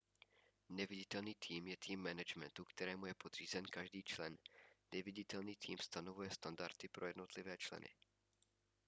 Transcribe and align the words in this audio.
neviditelný 0.77 1.33
tým 1.45 1.63
je 1.67 1.77
tým 1.77 1.99
managementu 2.01 2.65
kterému 2.65 3.05
je 3.05 3.13
podřízen 3.13 3.65
každý 3.65 4.03
člen 4.03 4.37
neviditelný 4.93 5.55
tým 5.55 5.77
stanovuje 5.77 6.29
standardy 6.29 6.87
pro 6.89 7.07
jednotlivé 7.07 7.57
členy 7.57 7.89